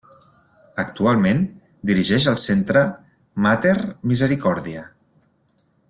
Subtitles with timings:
[0.83, 1.43] Actualment
[1.91, 2.83] dirigeix el centre
[3.49, 3.75] Mater
[4.15, 4.87] Misericòrdia.